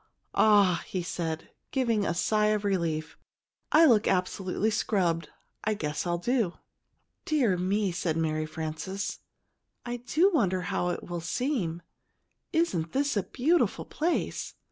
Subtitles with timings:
[0.33, 3.19] "Ah," he said, giving a sigh of relief.
[3.71, 5.29] "I look absolutely scrubbed;
[5.63, 6.57] I guess I'll do!"
[7.23, 9.19] "Dear me!" said Mary Frances.
[9.85, 11.83] "I do wonder how it will seem.
[12.51, 14.55] Isn't this a beautiful place?